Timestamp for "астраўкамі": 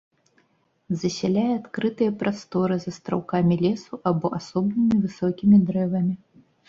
2.93-3.55